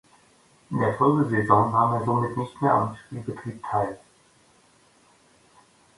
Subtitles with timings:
[0.71, 3.99] In der Folgesaison nahm er somit nicht mehr am Spielbetrieb teil.